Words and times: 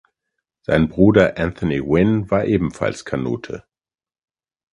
Sein 0.63 0.87
Bruder 0.87 1.37
Anthony 1.37 1.79
Wynne 1.85 2.31
war 2.31 2.45
ebenfalls 2.45 3.05
Kanute. 3.05 3.65